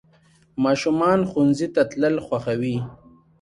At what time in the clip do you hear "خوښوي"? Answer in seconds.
2.25-2.77